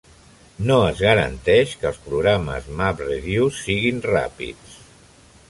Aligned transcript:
No 0.69 0.77
es 0.85 1.03
garanteix 1.07 1.75
que 1.81 1.87
els 1.89 1.99
programes 2.07 2.71
MapReduce 2.81 3.61
siguin 3.67 4.03
ràpids. 4.09 4.81